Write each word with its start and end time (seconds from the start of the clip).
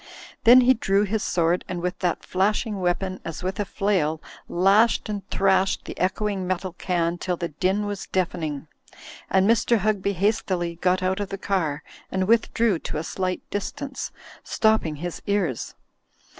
Then 0.45 0.61
he 0.61 0.73
drew 0.73 1.03
his 1.03 1.21
sword, 1.21 1.63
and 1.69 1.79
with 1.79 1.99
that 1.99 2.25
flashing 2.25 2.79
weapon, 2.81 3.19
as 3.23 3.43
with 3.43 3.59
a 3.59 3.65
flail, 3.65 4.19
lashed 4.49 5.09
and 5.09 5.21
thrashed 5.29 5.85
the 5.85 5.95
echoing 5.99 6.47
metal 6.47 6.73
can 6.73 7.19
till 7.19 7.37
the 7.37 7.49
din 7.49 7.85
was 7.85 8.07
deafening, 8.07 8.65
and 9.29 9.47
Mr. 9.47 9.77
Hugby 9.77 10.13
hastily 10.13 10.77
got 10.77 11.03
out 11.03 11.19
of 11.19 11.29
the 11.29 11.37
car 11.37 11.83
and 12.11 12.27
withdrew 12.27 12.79
to 12.79 12.97
a 12.97 13.03
slight 13.03 13.47
distance, 13.51 14.11
stopping 14.43 14.95
his 14.95 15.21
ears. 15.27 15.75